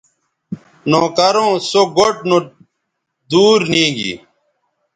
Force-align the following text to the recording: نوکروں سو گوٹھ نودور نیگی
نوکروں 0.89 1.51
سو 1.69 1.81
گوٹھ 1.95 2.19
نودور 2.29 3.59
نیگی 3.71 4.13